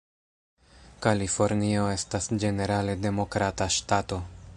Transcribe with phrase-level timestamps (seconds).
[1.05, 4.19] Kalifornio estas ĝenerale Demokrata ŝtato.